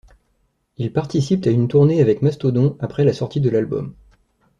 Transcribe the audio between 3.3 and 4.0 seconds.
de l'album.